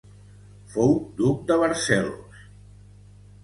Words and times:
Fou 0.75 0.95
Duc 1.21 1.45
de 1.53 1.59
Barcelos. 1.67 2.43